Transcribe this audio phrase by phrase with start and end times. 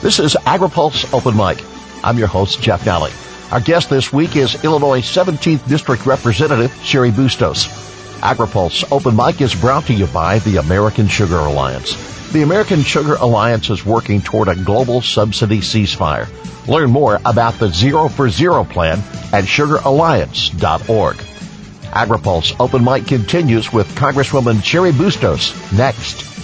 [0.00, 1.60] This is AgriPulse Open Mic.
[2.04, 3.10] I'm your host, Jeff Nalley.
[3.52, 7.66] Our guest this week is Illinois 17th District Representative Cheri Bustos.
[8.20, 11.96] AgriPulse Open Mic is brought to you by the American Sugar Alliance.
[12.30, 16.28] The American Sugar Alliance is working toward a global subsidy ceasefire.
[16.68, 18.98] Learn more about the Zero for Zero plan
[19.32, 21.16] at sugaralliance.org.
[21.16, 26.37] AgriPulse Open Mic continues with Congresswoman Cheri Bustos next.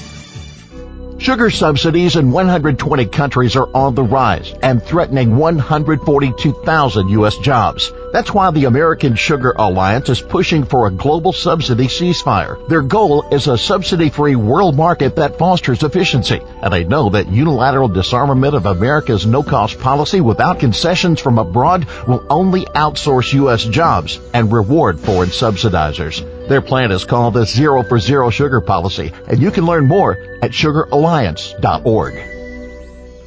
[1.19, 7.39] Sugar subsidies in 120 countries are on the rise and threatening 142,000 U.S.
[7.39, 7.93] jobs.
[8.13, 12.69] That's why the American Sugar Alliance is pushing for a global subsidy ceasefire.
[12.69, 16.41] Their goal is a subsidy-free world market that fosters efficiency.
[16.61, 22.27] And they know that unilateral disarmament of America's no-cost policy without concessions from abroad will
[22.29, 23.65] only outsource U.S.
[23.65, 26.23] jobs and reward foreign subsidizers.
[26.49, 30.19] Their plan is called the Zero for Zero Sugar Policy, and you can learn more
[30.43, 32.15] at sugaralliance.org.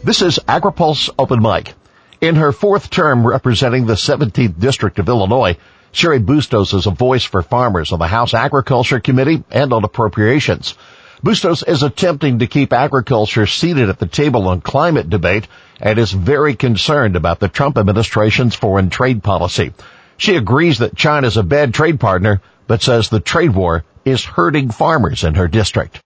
[0.04, 1.74] This is AgriPulse Open Mic.
[2.22, 5.58] In her fourth term representing the 17th District of Illinois,
[5.92, 10.76] Cheri Bustos is a voice for farmers on the House Agriculture Committee and on appropriations.
[11.24, 15.48] Bustos is attempting to keep agriculture seated at the table on climate debate
[15.81, 19.74] and is very concerned about the Trump administration's foreign trade policy.
[20.18, 24.23] She agrees that China is a bad trade partner, but says the trade war is
[24.23, 26.02] hurting farmers in her district.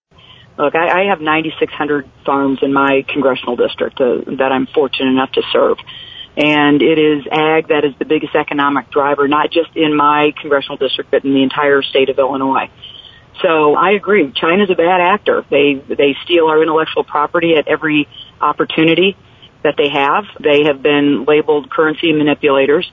[0.57, 5.31] Look, I, I have 9,600 farms in my congressional district uh, that I'm fortunate enough
[5.33, 5.77] to serve.
[6.37, 10.77] And it is ag that is the biggest economic driver, not just in my congressional
[10.77, 12.69] district, but in the entire state of Illinois.
[13.41, 14.31] So I agree.
[14.31, 15.43] China's a bad actor.
[15.49, 18.07] They, they steal our intellectual property at every
[18.39, 19.17] opportunity
[19.63, 20.25] that they have.
[20.39, 22.89] They have been labeled currency manipulators.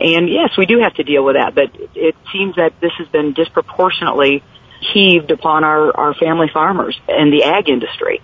[0.00, 3.08] And yes, we do have to deal with that, but it seems that this has
[3.08, 4.44] been disproportionately
[4.92, 8.22] heaved upon our, our family farmers and the ag industry.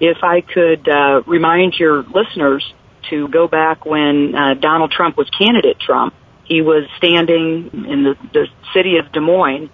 [0.00, 2.64] If I could uh, remind your listeners
[3.10, 8.16] to go back when uh, Donald Trump was candidate Trump, he was standing in the,
[8.32, 9.70] the city of Des Moines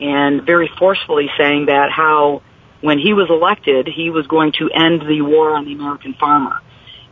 [0.00, 2.42] and very forcefully saying that how
[2.80, 6.60] when he was elected, he was going to end the war on the American farmer.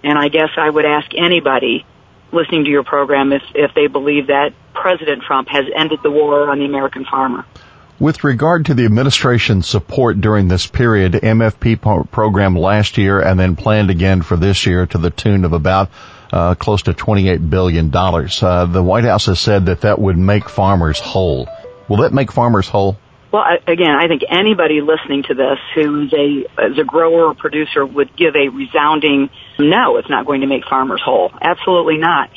[0.03, 1.85] And I guess I would ask anybody
[2.35, 6.51] listening to your program if, if they believe that President Trump has ended the war
[6.51, 7.45] on the American farmer.
[8.01, 13.55] With regard to the administration's support during this period, MFP program last year and then
[13.55, 15.91] planned again for this year to the tune of about
[16.33, 17.95] uh, close to $28 billion.
[17.95, 21.49] Uh, the White House has said that that would make farmers whole.
[21.89, 22.99] Will that make farmers whole?
[23.35, 27.85] Well, again, I think anybody listening to this who's a, as a grower or producer
[27.85, 29.29] would give a resounding
[29.59, 31.33] no, it's not going to make farmers whole.
[31.43, 32.31] Absolutely not.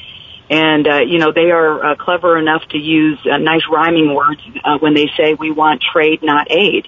[0.49, 4.41] And, uh, you know, they are uh, clever enough to use uh, nice rhyming words
[4.65, 6.87] uh, when they say we want trade, not aid.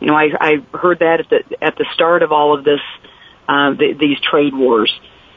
[0.00, 2.80] You know, I, I heard that at the, at the start of all of this,
[3.46, 4.92] uh, the, these trade wars.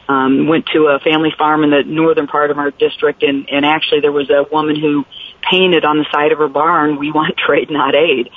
[0.10, 3.66] Um, went to a family farm in the northern part of our district and, and
[3.66, 5.06] actually there was a woman who
[5.42, 8.30] painted on the side of her barn, we want trade, not aid.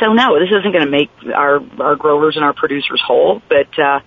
[0.00, 3.78] So no, this isn't going to make our, our growers and our producers whole, but,
[3.78, 4.00] uh,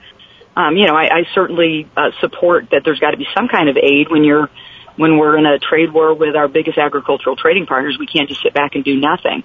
[0.56, 3.70] um, you know, I, I certainly uh, support that there's got to be some kind
[3.70, 4.50] of aid when you're
[4.96, 7.98] when we're in a trade war with our biggest agricultural trading partners.
[8.00, 9.44] We can't just sit back and do nothing.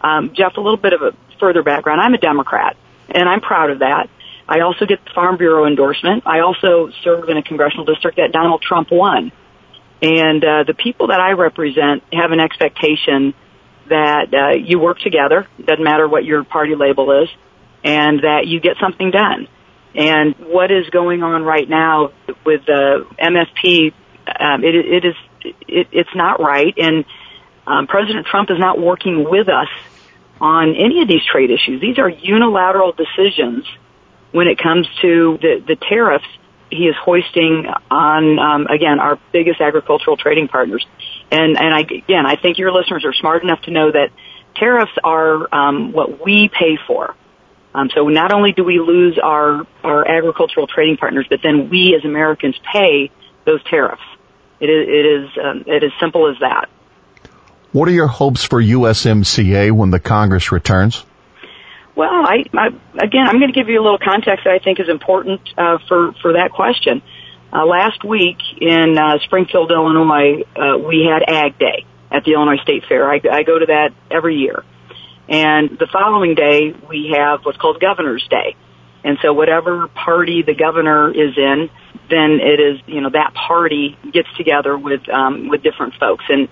[0.00, 2.00] Um, Jeff, a little bit of a further background.
[2.00, 2.76] I'm a Democrat,
[3.08, 4.08] and I'm proud of that.
[4.48, 6.24] I also get the Farm Bureau endorsement.
[6.26, 9.30] I also serve in a congressional district that Donald Trump won.
[10.00, 13.34] And uh, the people that I represent have an expectation
[13.88, 17.28] that uh, you work together, doesn't matter what your party label is,
[17.82, 19.48] and that you get something done.
[19.94, 22.12] And what is going on right now
[22.44, 23.92] with the MFP,
[24.38, 25.14] um, it, it is
[25.66, 27.04] it, it's not right, and
[27.66, 29.68] um, President Trump is not working with us
[30.40, 31.80] on any of these trade issues.
[31.80, 33.64] These are unilateral decisions
[34.32, 36.26] when it comes to the, the tariffs
[36.70, 40.86] he is hoisting on um, again our biggest agricultural trading partners.
[41.30, 44.10] And and I, again, I think your listeners are smart enough to know that
[44.56, 47.14] tariffs are um, what we pay for.
[47.74, 51.94] Um, so not only do we lose our, our agricultural trading partners, but then we
[51.94, 53.10] as Americans pay
[53.44, 54.02] those tariffs.
[54.58, 56.68] It is, it is, um, it is simple as that.
[57.72, 61.04] What are your hopes for USMCA when the Congress returns?
[61.98, 62.68] Well, I, I
[63.02, 65.78] again, I'm going to give you a little context that I think is important uh,
[65.88, 67.02] for for that question.
[67.52, 72.62] Uh, last week in uh, Springfield, Illinois, uh, we had Ag Day at the Illinois
[72.62, 73.10] State Fair.
[73.10, 74.62] I, I go to that every year.
[75.28, 78.54] And the following day, we have what's called Governor's Day.
[79.02, 81.68] And so whatever party the governor is in,
[82.08, 86.24] then it is, you know, that party gets together with, um, with different folks.
[86.28, 86.48] And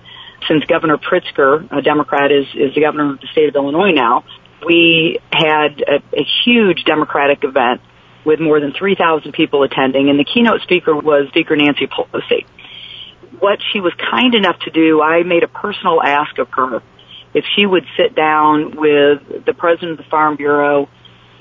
[0.47, 4.23] since Governor Pritzker, a Democrat, is, is the governor of the state of Illinois now,
[4.65, 7.81] we had a, a huge Democratic event
[8.25, 12.45] with more than 3,000 people attending, and the keynote speaker was Speaker Nancy Pelosi.
[13.39, 16.81] What she was kind enough to do, I made a personal ask of her
[17.33, 20.89] if she would sit down with the president of the Farm Bureau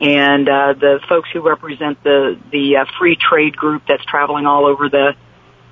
[0.00, 4.66] and uh, the folks who represent the the uh, free trade group that's traveling all
[4.66, 5.14] over the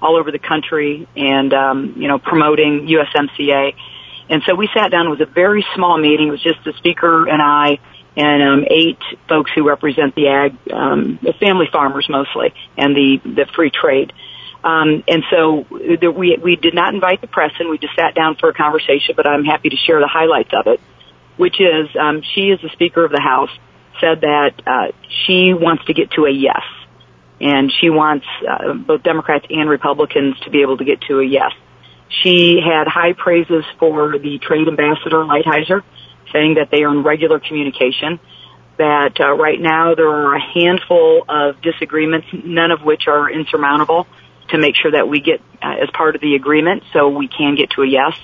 [0.00, 3.74] all over the country and um, you know promoting USMCA.
[4.28, 5.06] And so we sat down.
[5.06, 6.28] It was a very small meeting.
[6.28, 7.78] It was just the speaker and I
[8.16, 8.98] and um, eight
[9.28, 14.12] folks who represent the ag, um, the family farmers mostly, and the the free trade.
[14.62, 18.36] Um, and so we we did not invite the press, and we just sat down
[18.36, 19.14] for a conversation.
[19.16, 20.80] But I'm happy to share the highlights of it,
[21.36, 23.50] which is um, she is the Speaker of the House
[24.00, 24.92] said that uh,
[25.26, 26.62] she wants to get to a yes,
[27.40, 31.24] and she wants uh, both Democrats and Republicans to be able to get to a
[31.24, 31.52] yes.
[32.08, 35.82] She had high praises for the trade ambassador Lighthizer,
[36.32, 38.20] saying that they are in regular communication.
[38.76, 44.06] That uh, right now there are a handful of disagreements, none of which are insurmountable,
[44.48, 47.54] to make sure that we get uh, as part of the agreement, so we can
[47.54, 48.16] get to a yes.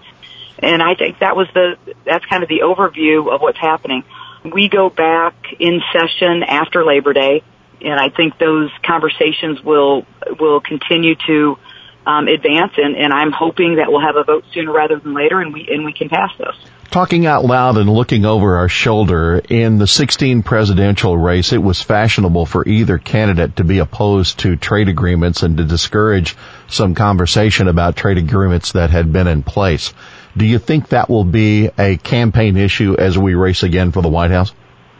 [0.58, 4.04] And I think that was the that's kind of the overview of what's happening.
[4.44, 7.42] We go back in session after Labor Day,
[7.80, 10.04] and I think those conversations will
[10.38, 11.58] will continue to
[12.06, 12.72] um, advance.
[12.76, 15.68] And, and I'm hoping that we'll have a vote sooner rather than later, and we
[15.70, 16.56] and we can pass those.
[16.90, 21.80] Talking out loud and looking over our shoulder, in the 16 presidential race, it was
[21.80, 26.36] fashionable for either candidate to be opposed to trade agreements and to discourage
[26.66, 29.94] some conversation about trade agreements that had been in place.
[30.36, 34.08] Do you think that will be a campaign issue as we race again for the
[34.08, 34.52] White House?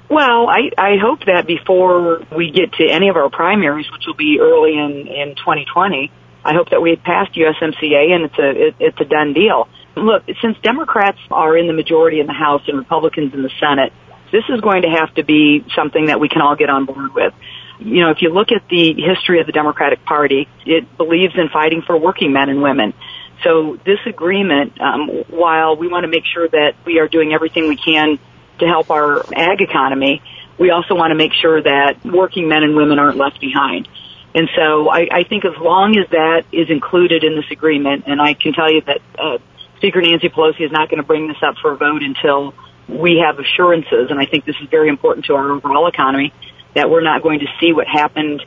[0.08, 4.16] Well, I, I hope that before we get to any of our primaries, which will
[4.16, 6.10] be early in, in 2020,
[6.44, 9.68] I hope that we passed USMCA and it's a, it, it's a done deal.
[9.96, 13.92] Look, since Democrats are in the majority in the House and Republicans in the Senate,
[14.32, 17.12] this is going to have to be something that we can all get on board
[17.14, 17.34] with.
[17.80, 21.48] You know, if you look at the history of the Democratic Party, it believes in
[21.48, 22.94] fighting for working men and women.
[23.42, 27.68] So this agreement, um, while we want to make sure that we are doing everything
[27.68, 28.18] we can
[28.58, 30.22] to help our ag economy,
[30.58, 33.88] we also want to make sure that working men and women aren't left behind.
[34.34, 38.20] And so I, I think as long as that is included in this agreement, and
[38.20, 39.38] I can tell you that uh,
[39.78, 42.54] Speaker Nancy Pelosi is not going to bring this up for a vote until
[42.88, 46.32] we have assurances, and I think this is very important to our overall economy,
[46.74, 48.42] that we're not going to see what happened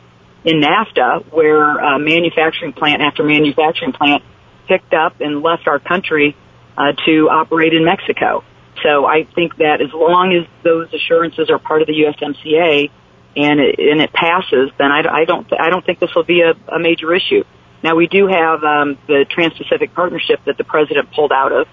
[0.45, 4.23] in NAFTA, where uh, manufacturing plant after manufacturing plant
[4.67, 6.35] picked up and left our country
[6.77, 8.43] uh, to operate in Mexico.
[8.83, 12.91] So I think that as long as those assurances are part of the USMCA
[13.35, 16.41] and it, and it passes, then I, I don't I don't think this will be
[16.41, 17.43] a, a major issue.
[17.83, 21.67] Now we do have um, the Trans-Pacific Partnership that the president pulled out of,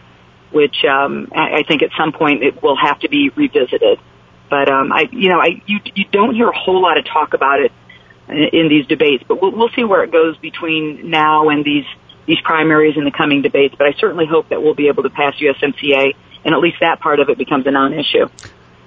[0.51, 4.01] which um, I, I think at some point it will have to be revisited.
[4.49, 7.35] But um, I, you know, I you you don't hear a whole lot of talk
[7.35, 7.73] about it
[8.29, 11.87] in these debates, but we'll, we'll see where it goes between now and these
[12.27, 13.75] these primaries and the coming debates.
[13.79, 16.15] But I certainly hope that we'll be able to pass USMCA,
[16.45, 18.29] and at least that part of it becomes a non-issue.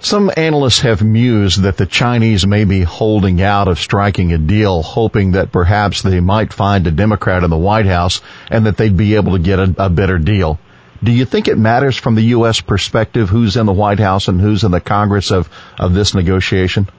[0.03, 4.81] Some analysts have mused that the Chinese may be holding out of striking a deal,
[4.83, 8.19] hoping that perhaps they might find a Democrat in the White House
[8.51, 10.59] and that they'd be able to get a, a better deal.
[11.01, 12.59] Do you think it matters from the U.S.
[12.59, 16.89] perspective who's in the White House and who's in the Congress of, of this negotiation?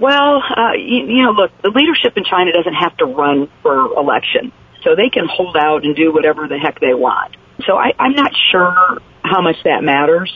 [0.00, 3.98] Well, uh, you, you know, look, the leadership in China doesn't have to run for
[3.98, 4.50] election
[4.82, 7.36] so they can hold out and do whatever the heck they want.
[7.66, 10.32] So I, I'm not sure how much that matters,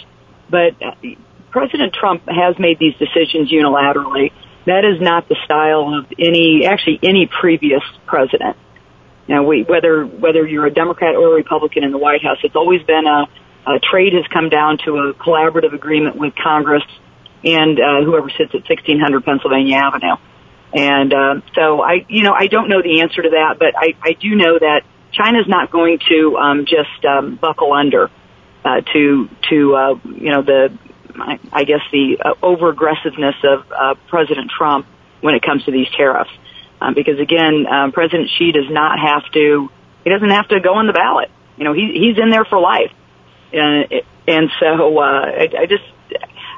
[0.51, 0.93] but uh,
[1.51, 4.33] President Trump has made these decisions unilaterally.
[4.67, 8.57] That is not the style of any, actually any previous president.
[9.29, 12.57] Now, we, whether whether you're a Democrat or a Republican in the White House, it's
[12.57, 13.27] always been a,
[13.71, 16.83] a trade has come down to a collaborative agreement with Congress
[17.45, 20.17] and uh, whoever sits at 1600 Pennsylvania Avenue.
[20.73, 23.95] And uh, so I, you know, I don't know the answer to that, but I,
[24.03, 28.11] I do know that China's not going to um, just um, buckle under
[28.65, 30.79] uh, to to uh, you know the
[31.17, 34.87] I, I guess the uh, over aggressiveness of uh, President Trump
[35.21, 36.31] when it comes to these tariffs,
[36.81, 39.71] um, because again, um, President Xi does not have to
[40.05, 41.31] he doesn't have to go on the ballot.
[41.57, 42.93] You know, he, he's in there for life,
[43.53, 45.85] and and so uh, I, I just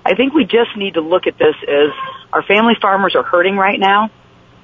[0.04, 1.90] I think we just need to look at this as
[2.32, 4.11] our family farmers are hurting right now.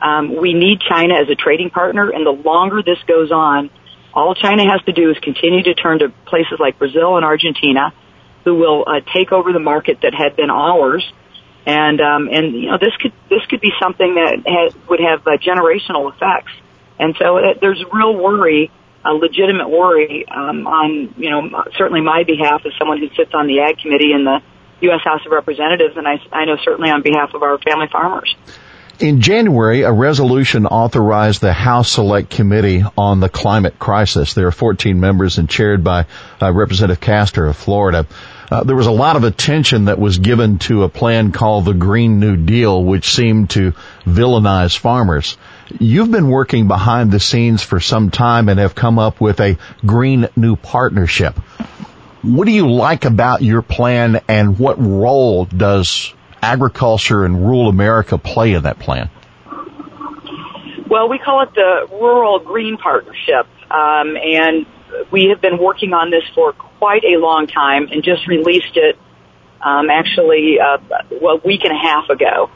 [0.00, 3.71] Um, we need China as a trading partner, and the longer this goes on,
[4.14, 7.92] all China has to do is continue to turn to places like Brazil and Argentina,
[8.49, 11.05] who will uh, take over the market that had been ours.
[11.67, 15.26] And um, and you know this could this could be something that has, would have
[15.26, 16.52] uh, generational effects.
[16.99, 18.71] And so uh, there's real worry,
[19.05, 23.47] a legitimate worry um, on you know certainly my behalf as someone who sits on
[23.47, 24.40] the Ag Committee in the
[24.88, 25.00] U.S.
[25.05, 28.35] House of Representatives, and I, I know certainly on behalf of our family farmers.
[29.00, 34.35] In January, a resolution authorized the House Select Committee on the Climate Crisis.
[34.35, 36.07] There are 14 members and chaired by
[36.43, 38.09] uh, Representative Castor of Florida.
[38.50, 41.75] Uh, there was a lot of attention that was given to a plan called the
[41.75, 43.73] Green New Deal, which seemed to
[44.05, 45.37] villainize farmers.
[45.78, 49.59] You've been working behind the scenes for some time and have come up with a
[49.87, 51.37] Green New Partnership.
[52.23, 58.18] What do you like about your plan and what role does agriculture and rural America
[58.18, 59.11] play in that plan?
[60.88, 64.66] Well, we call it the Rural Green Partnership, um, and
[65.11, 68.99] we have been working on this for quite a long time and just released it
[69.61, 70.78] um, actually uh,
[71.11, 72.50] a week and a half ago.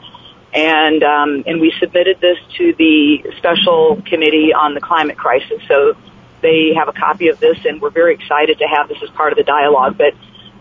[0.53, 5.61] And um, and we submitted this to the special committee on the climate crisis.
[5.67, 5.95] So
[6.41, 9.33] they have a copy of this, and we're very excited to have this as part
[9.33, 9.97] of the dialogue.
[9.97, 10.13] But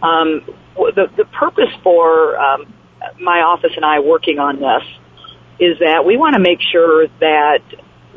[0.07, 2.73] um, the the purpose for um,
[3.21, 4.83] my office and I working on this
[5.61, 7.63] is that we want to make sure that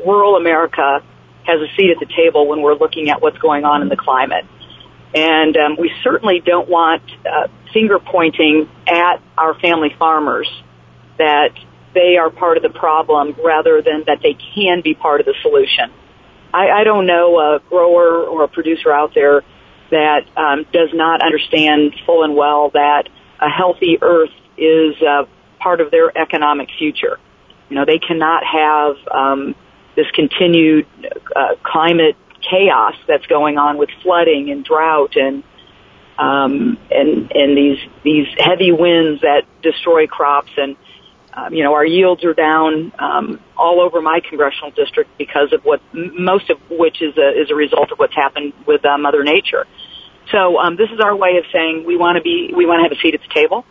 [0.06, 1.04] rural America
[1.46, 3.98] has a seat at the table when we're looking at what's going on in the
[3.98, 4.46] climate.
[5.14, 10.50] And um, we certainly don't want uh, finger pointing at our family farmers
[11.18, 11.52] that
[11.94, 15.36] they are part of the problem rather than that they can be part of the
[15.42, 15.92] solution.
[16.54, 19.44] I, I don't know a grower or a producer out there
[19.92, 23.08] that um, does not understand full and well that
[23.40, 25.26] a healthy earth is uh,
[25.60, 27.20] part of their economic future.
[27.70, 29.56] You know, they cannot have um,
[29.96, 30.86] this continued
[31.36, 35.44] uh, climate chaos that's going on with flooding and drought and
[36.18, 40.76] um, and and these these heavy winds that destroy crops and
[41.34, 45.64] um, you know our yields are down um, all over my congressional district because of
[45.66, 49.24] what most of which is a is a result of what's happened with uh, Mother
[49.24, 49.66] Nature.
[50.32, 52.84] So um, this is our way of saying we want to be we want to
[52.84, 53.66] have a seat at the table,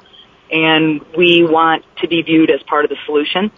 [0.51, 3.51] and we want to be viewed as part of the solution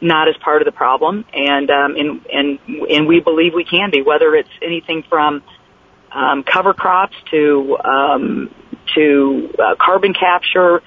[0.00, 2.58] not as part of the problem, and um, and and
[2.88, 5.42] and we believe we can be, whether it's anything from
[6.12, 8.54] um, cover crops to um,
[8.94, 10.82] to uh, carbon capture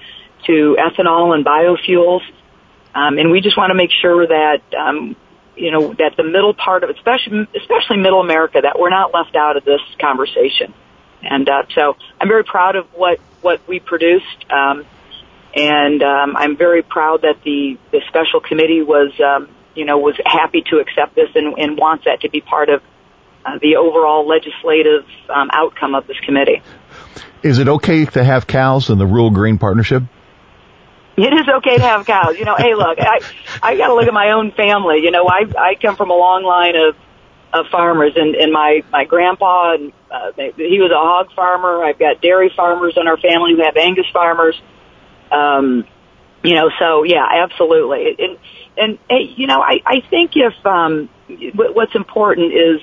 [0.46, 2.22] to ethanol and biofuels,
[2.94, 5.16] um, and we just want to make sure that um,
[5.56, 9.36] you know that the middle part of especially especially middle America that we're not left
[9.36, 10.74] out of this conversation,
[11.22, 14.50] and uh, so I'm very proud of what what we produced.
[14.50, 14.86] Um,
[15.54, 20.18] and um, I'm very proud that the the special committee was um, you know was
[20.24, 22.82] happy to accept this and, and wants that to be part of
[23.44, 26.62] uh, the overall legislative um, outcome of this committee.
[27.42, 30.02] Is it okay to have cows in the rural green partnership?
[31.16, 32.36] It is okay to have cows.
[32.38, 33.20] You know, hey, look, I
[33.62, 35.00] I got to look at my own family.
[35.02, 36.96] You know, I I come from a long line of
[37.52, 41.84] of farmers, and and my my grandpa, and uh, he was a hog farmer.
[41.84, 43.54] I've got dairy farmers in our family.
[43.54, 44.60] We have Angus farmers.
[45.34, 45.84] Um,
[46.42, 48.16] you know, so yeah, absolutely.
[48.76, 51.08] And, and, you know, I, I think if, um,
[51.54, 52.80] what's important is,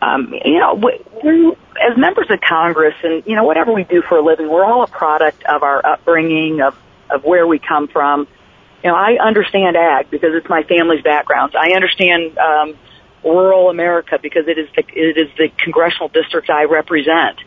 [0.00, 1.56] um, you know, we,
[1.90, 4.84] as members of Congress and, you know, whatever we do for a living, we're all
[4.84, 6.76] a product of our upbringing, of,
[7.10, 8.28] of where we come from.
[8.84, 11.56] You know, I understand ag because it's my family's background.
[11.56, 12.78] I understand, um,
[13.24, 17.40] rural America because it is the, it is the congressional district I represent.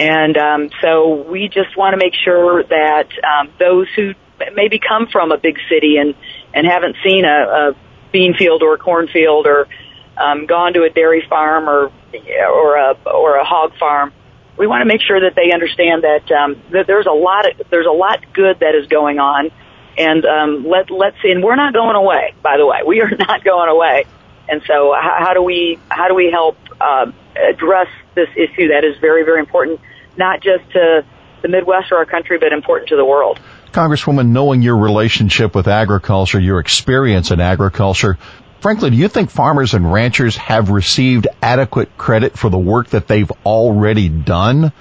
[0.00, 4.14] And um, so we just want to make sure that um, those who
[4.54, 6.14] maybe come from a big city and
[6.54, 7.76] and haven't seen a, a
[8.10, 9.68] bean field or a cornfield or
[10.16, 14.10] um, gone to a dairy farm or or a or a hog farm,
[14.56, 17.68] we want to make sure that they understand that um, that there's a lot of
[17.68, 19.50] there's a lot good that is going on,
[19.98, 22.32] and um, let let's and we're not going away.
[22.42, 24.06] By the way, we are not going away.
[24.48, 28.84] And so, how, how do we how do we help uh, address this issue that
[28.84, 29.80] is very, very important,
[30.16, 31.04] not just to
[31.42, 33.40] the Midwest or our country, but important to the world.
[33.72, 38.18] Congresswoman, knowing your relationship with agriculture, your experience in agriculture,
[38.60, 43.06] frankly, do you think farmers and ranchers have received adequate credit for the work that
[43.06, 44.72] they've already done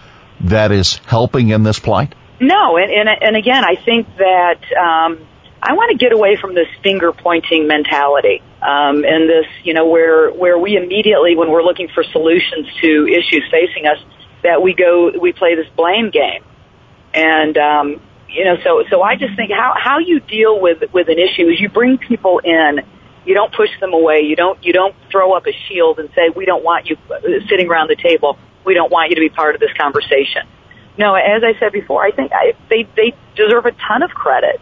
[0.41, 2.15] that is helping in this plight?
[2.39, 5.27] No, and and, and again, I think that um,
[5.61, 9.87] I want to get away from this finger pointing mentality um, and this, you know,
[9.87, 13.97] where where we immediately, when we're looking for solutions to issues facing us,
[14.43, 16.43] that we go we play this blame game,
[17.13, 21.09] and um, you know, so so I just think how how you deal with with
[21.09, 22.81] an issue is you bring people in.
[23.25, 24.21] You don't push them away.
[24.21, 26.97] You don't you don't throw up a shield and say we don't want you
[27.49, 28.37] sitting around the table.
[28.65, 30.47] We don't want you to be part of this conversation.
[30.97, 34.59] No, as I said before, I think I, they they deserve a ton of credit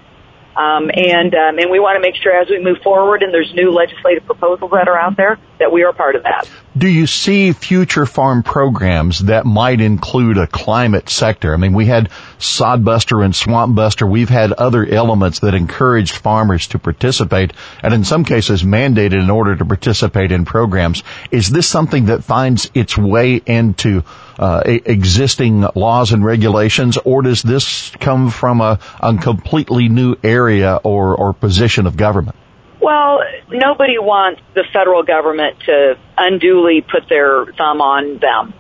[0.58, 3.54] um, and um, and we want to make sure as we move forward and there's
[3.54, 6.50] new legislative proposals that are out there that we are part of that.
[6.78, 11.54] Do you see future farm programs that might include a climate sector?
[11.54, 14.06] I mean, we had Sodbuster and Swamp Buster.
[14.06, 19.30] We've had other elements that encouraged farmers to participate and in some cases mandated in
[19.30, 21.04] order to participate in programs.
[21.32, 24.04] Is this something that finds its way into
[24.38, 30.80] uh, existing laws and regulations or does this come from a, a completely new area
[30.84, 32.36] or, or position of government?
[32.80, 38.54] Well, nobody wants the federal government to unduly put their thumb on them.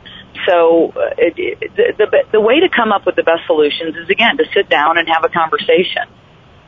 [0.47, 4.09] So uh, it, it, the, the way to come up with the best solutions is
[4.09, 6.03] again to sit down and have a conversation.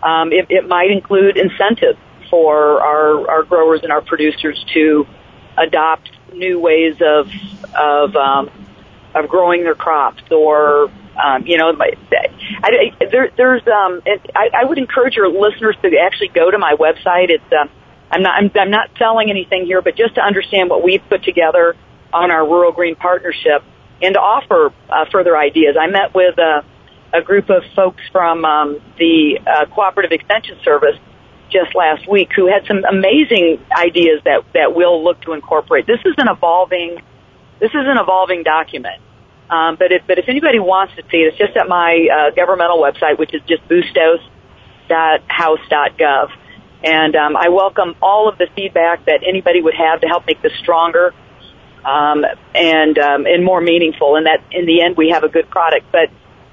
[0.03, 5.05] Um, it, it might include incentives for our, our growers and our producers to
[5.57, 7.27] adopt new ways of
[7.75, 8.49] of um,
[9.15, 10.91] of growing their crops or
[11.23, 11.91] um, you know, my,
[12.63, 14.01] I, I, there, there's, um,
[14.35, 17.29] I, I would encourage your listeners to actually go to my website.
[17.29, 17.69] It's, um,
[18.11, 21.23] I'm not, I'm, I'm not selling anything here, but just to understand what we've put
[21.23, 21.75] together
[22.13, 23.63] on our Rural Green Partnership
[24.01, 25.75] and to offer uh, further ideas.
[25.79, 26.63] I met with a,
[27.13, 30.97] a group of folks from um, the uh, Cooperative Extension Service
[31.51, 35.87] just last week who had some amazing ideas that, that we'll look to incorporate.
[35.87, 37.01] This is an evolving,
[37.59, 39.01] this is an evolving document.
[39.49, 42.29] Um, but if but if anybody wants to see it, it's just at my uh,
[42.35, 46.29] governmental website, which is just bustos.house.gov.
[46.83, 50.41] And um, I welcome all of the feedback that anybody would have to help make
[50.41, 51.13] this stronger
[51.83, 54.15] um, and um, and more meaningful.
[54.15, 55.87] And that in the end, we have a good product.
[55.91, 56.09] But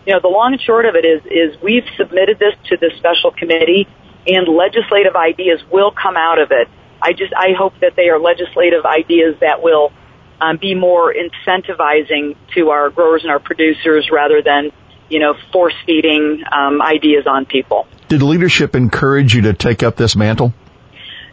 [0.06, 2.90] you know, the long and short of it is is we've submitted this to the
[2.96, 3.86] special committee,
[4.26, 6.68] and legislative ideas will come out of it.
[7.02, 9.92] I just I hope that they are legislative ideas that will
[10.40, 14.70] um, be more incentivizing to our growers and our producers rather than,
[15.08, 17.86] you know, force feeding um, ideas on people.
[18.08, 20.52] Did leadership encourage you to take up this mantle?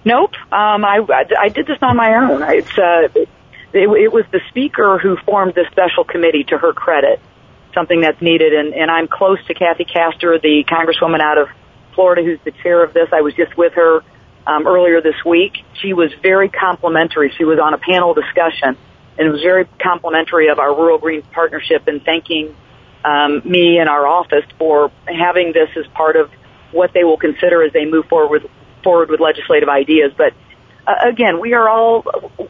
[0.05, 0.33] Nope.
[0.51, 0.99] Um, I,
[1.39, 2.41] I did this on my own.
[2.43, 3.07] It's uh,
[3.73, 6.43] it, it was the speaker who formed this special committee.
[6.45, 7.21] To her credit,
[7.73, 11.47] something that's needed, and, and I'm close to Kathy Castor, the congresswoman out of
[11.95, 13.09] Florida, who's the chair of this.
[13.13, 14.01] I was just with her
[14.45, 15.53] um, earlier this week.
[15.81, 17.33] She was very complimentary.
[17.37, 18.77] She was on a panel discussion
[19.17, 22.55] and it was very complimentary of our Rural Green Partnership and thanking
[23.05, 26.31] um, me and our office for having this as part of
[26.71, 28.51] what they will consider as they move forward with
[28.83, 30.11] forward with legislative ideas.
[30.17, 30.33] But
[30.87, 32.03] uh, again, we are all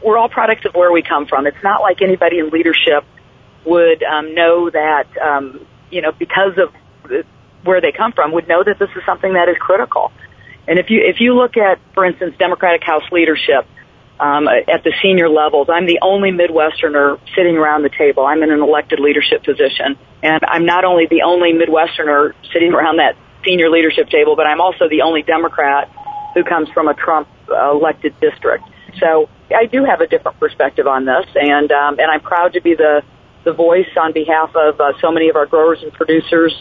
[0.03, 1.47] we're all products of where we come from.
[1.47, 3.03] It's not like anybody in leadership
[3.65, 6.73] would um, know that um, you know because of
[7.63, 10.11] where they come from would know that this is something that is critical.
[10.67, 13.67] And if you if you look at, for instance, Democratic House leadership,
[14.19, 15.67] um, at the senior levels.
[15.69, 18.25] I'm the only Midwesterner sitting around the table.
[18.25, 22.97] I'm in an elected leadership position, and I'm not only the only Midwesterner sitting around
[22.97, 25.89] that senior leadership table, but I'm also the only Democrat
[26.33, 28.63] who comes from a Trump elected district.
[28.99, 32.61] So I do have a different perspective on this, and um, and I'm proud to
[32.61, 33.03] be the
[33.43, 36.53] the voice on behalf of uh, so many of our growers and producers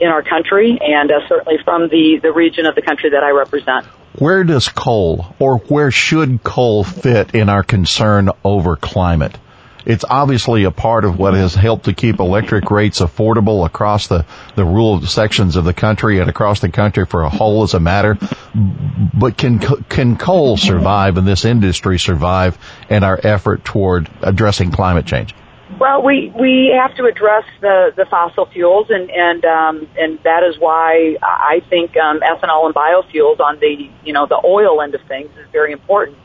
[0.00, 3.30] in our country, and uh, certainly from the the region of the country that I
[3.30, 3.86] represent.
[4.18, 9.38] Where does coal, or where should coal fit in our concern over climate?
[9.84, 14.26] It's obviously a part of what has helped to keep electric rates affordable across the,
[14.54, 17.80] the rural sections of the country and across the country for a whole as a
[17.80, 18.16] matter.
[18.54, 25.06] But can, can coal survive and this industry survive in our effort toward addressing climate
[25.06, 25.34] change?
[25.78, 30.42] Well, we we have to address the the fossil fuels, and and um, and that
[30.44, 34.94] is why I think um, ethanol and biofuels on the you know the oil end
[34.94, 36.18] of things is very important.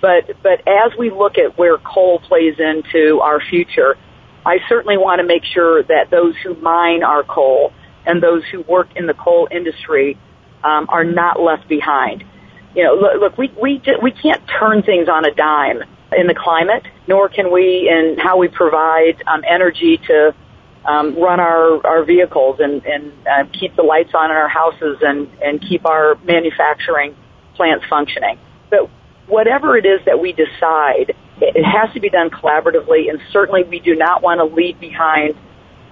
[0.00, 3.96] But but as we look at where coal plays into our future,
[4.44, 7.72] I certainly want to make sure that those who mine our coal
[8.04, 10.18] and those who work in the coal industry
[10.64, 12.24] um, are not left behind.
[12.74, 15.84] You know, look, look we we we can't turn things on a dime
[16.16, 20.34] in the climate, nor can we in how we provide um, energy to
[20.84, 24.98] um, run our, our vehicles and, and uh, keep the lights on in our houses
[25.02, 27.14] and, and keep our manufacturing
[27.54, 28.38] plants functioning.
[28.70, 28.88] But
[29.26, 33.80] whatever it is that we decide, it has to be done collaboratively, and certainly we
[33.80, 35.34] do not want to leave behind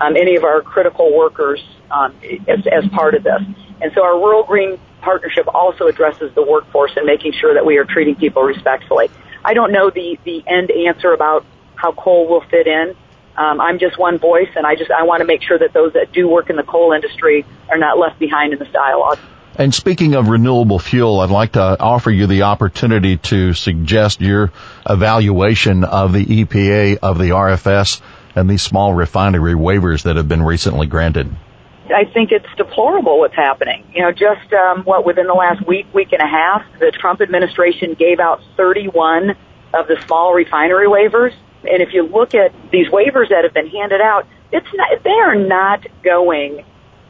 [0.00, 2.14] um, any of our critical workers um,
[2.48, 3.42] as, as part of this.
[3.80, 7.76] And so our Rural Green Partnership also addresses the workforce and making sure that we
[7.76, 9.08] are treating people respectfully.
[9.46, 12.96] I don't know the the end answer about how coal will fit in.
[13.36, 15.92] Um, I'm just one voice, and I just I want to make sure that those
[15.92, 19.18] that do work in the coal industry are not left behind in this dialogue.
[19.54, 24.50] And speaking of renewable fuel, I'd like to offer you the opportunity to suggest your
[24.88, 28.00] evaluation of the EPA, of the RFS,
[28.34, 31.34] and these small refinery waivers that have been recently granted.
[31.92, 33.84] I think it's deplorable what's happening.
[33.94, 37.20] You know, just um, what within the last week, week and a half, the Trump
[37.20, 39.36] administration gave out 31
[39.74, 41.34] of the small refinery waivers.
[41.64, 45.10] And if you look at these waivers that have been handed out, it's not, they
[45.10, 46.64] are not going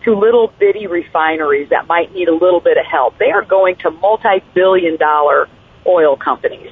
[0.04, 3.18] to little bitty refineries that might need a little bit of help.
[3.18, 5.48] They are going to multi-billion dollar
[5.86, 6.70] oil companies.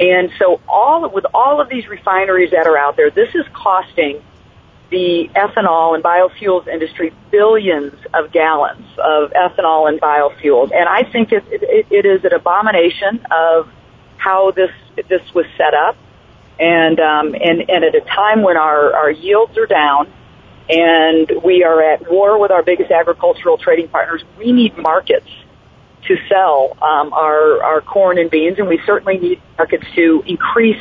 [0.00, 4.22] And so all with all of these refineries that are out there, this is costing
[4.90, 10.70] the ethanol and biofuels industry billions of gallons of ethanol and biofuels.
[10.74, 13.68] And I think it, it, it is an abomination of
[14.16, 14.70] how this
[15.08, 15.96] this was set up.
[16.58, 20.12] And um, and and at a time when our our yields are down,
[20.68, 25.28] and we are at war with our biggest agricultural trading partners, we need markets
[26.06, 30.80] to sell um, our our corn and beans, and we certainly need markets to increase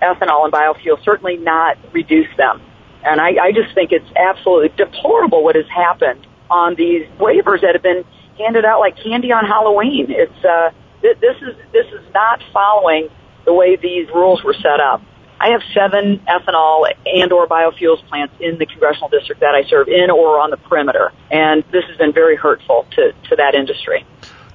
[0.00, 2.62] ethanol and biofuels, certainly not reduce them.
[3.04, 7.74] And I, I just think it's absolutely deplorable what has happened on these waivers that
[7.74, 8.04] have been
[8.38, 10.06] handed out like candy on Halloween.
[10.08, 10.70] It's uh,
[11.02, 13.08] th- this is this is not following
[13.44, 15.02] the way these rules were set up.
[15.40, 19.88] I have seven ethanol and or biofuels plants in the congressional district that I serve
[19.88, 21.12] in or on the perimeter.
[21.30, 24.04] And this has been very hurtful to, to that industry.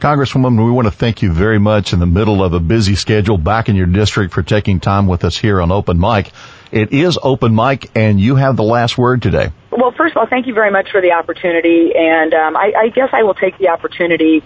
[0.05, 3.39] Congresswoman, we want to thank you very much in the middle of a busy schedule
[3.39, 6.31] back in your district for taking time with us here on Open Mic.
[6.71, 9.51] It is Open Mic and you have the last word today.
[9.71, 11.93] Well, first of all, thank you very much for the opportunity.
[11.95, 14.43] And um, I, I guess I will take the opportunity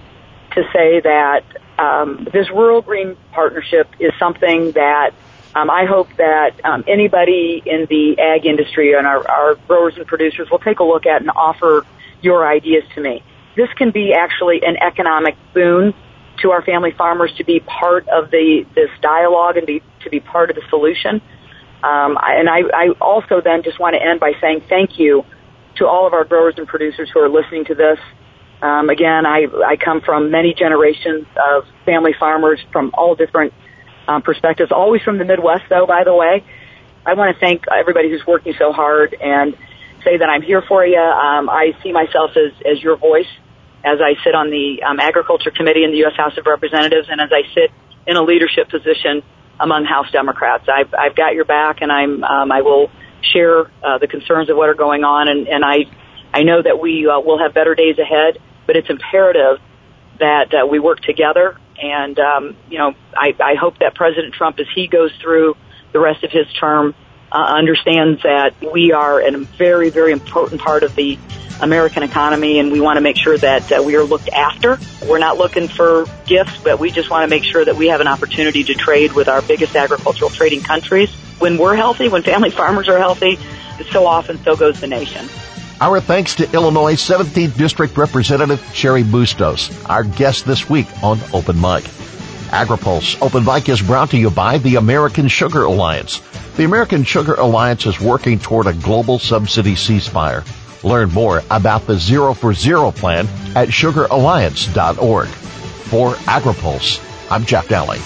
[0.52, 1.44] to say that
[1.78, 5.12] um, this rural green partnership is something that
[5.56, 10.08] um, I hope that um, anybody in the ag industry and our, our growers and
[10.08, 11.86] producers will take a look at and offer
[12.22, 13.24] your ideas to me.
[13.60, 15.94] This can be actually an economic boon
[16.42, 20.22] to our family farmers to be part of the this dialogue and be to be
[20.22, 21.22] part of the solution.
[21.84, 25.26] Um, and I, I also then just want to end by saying thank you
[25.76, 28.00] to all of our growers and producers who are listening to this.
[28.62, 33.54] Um, again, I, I come from many generations of family farmers from all different
[34.08, 36.46] um, perspectives, always from the Midwest, though, by the way.
[37.06, 39.54] I want to thank everybody who's working so hard and
[40.06, 40.98] say that I'm here for you.
[40.98, 43.28] Um, I see myself as, as your voice
[43.84, 46.16] as I sit on the um, Agriculture Committee in the U.S.
[46.16, 47.72] House of Representatives and as I sit
[48.08, 49.24] in a leadership position
[49.60, 50.66] among House Democrats.
[50.68, 52.90] I've, I've got your back and I'm, um, I will
[53.22, 55.86] share uh, the concerns of what are going on and, and I,
[56.34, 59.60] I know that we uh, will have better days ahead, but it's imperative
[60.20, 64.60] that uh, we work together and, um, you know, I, I hope that President Trump,
[64.60, 65.56] as he goes through
[65.94, 66.94] the rest of his term,
[67.32, 71.18] uh, understands that we are a very, very important part of the
[71.62, 74.80] American economy, and we want to make sure that uh, we are looked after.
[75.08, 78.02] We're not looking for gifts, but we just want to make sure that we have
[78.02, 81.12] an opportunity to trade with our biggest agricultural trading countries.
[81.40, 83.40] When we're healthy, when family farmers are healthy,
[83.92, 85.28] so often so goes the nation.
[85.82, 91.60] Our thanks to Illinois 17th District Representative Cheri Bustos, our guest this week on Open
[91.60, 91.86] Mic.
[92.50, 96.22] AgriPulse Open Mic is brought to you by the American Sugar Alliance.
[96.58, 100.44] The American Sugar Alliance is working toward a global subsidy ceasefire.
[100.84, 105.28] Learn more about the Zero for Zero plan at sugaralliance.org.
[105.28, 108.00] For AgriPulse, I'm Jeff Nalley.